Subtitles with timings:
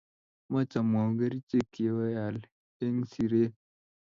[0.49, 2.37] Moch amwaun keriche iweal
[2.85, 3.49] eng siree.